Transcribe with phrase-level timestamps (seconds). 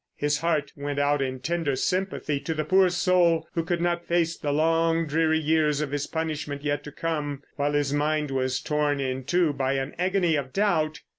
[0.15, 4.35] His heart went out in tender sympathy to the poor soul who could not face
[4.35, 8.99] the long dreary years of his punishment yet to come, while his mind was torn
[8.99, 11.01] in two by an agony of doubt.